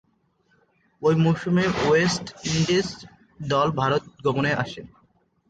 [1.01, 2.87] ঐ মৌসুমে West Indies
[3.49, 4.81] দল ভারত গমনে আসে।